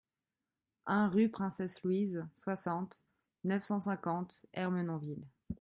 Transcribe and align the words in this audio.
un 0.87 1.09
rue 1.09 1.29
Princesse 1.29 1.83
Louise, 1.83 2.25
soixante, 2.33 3.03
neuf 3.43 3.61
cent 3.61 3.81
cinquante, 3.81 4.47
Ermenonville 4.55 5.27